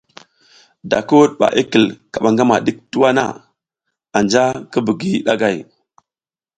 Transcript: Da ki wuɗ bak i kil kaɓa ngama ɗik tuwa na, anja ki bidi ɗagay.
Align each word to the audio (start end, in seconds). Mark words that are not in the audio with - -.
Da 0.89 0.97
ki 1.07 1.13
wuɗ 1.19 1.31
bak 1.39 1.53
i 1.61 1.63
kil 1.71 1.85
kaɓa 2.13 2.29
ngama 2.33 2.55
ɗik 2.65 2.77
tuwa 2.91 3.09
na, 3.17 3.23
anja 4.17 4.43
ki 4.71 4.79
bidi 4.85 5.11
ɗagay. 5.25 5.57